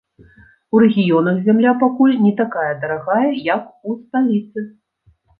У 0.75 0.79
рэгіёнах 0.83 1.35
зямля 1.49 1.73
пакуль 1.83 2.15
не 2.27 2.31
такая 2.39 2.71
дарагая, 2.85 3.27
як 3.55 3.63
у 3.91 3.93
сталіцы. 3.99 4.65